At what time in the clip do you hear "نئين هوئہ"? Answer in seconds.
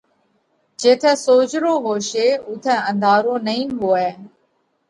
3.45-4.09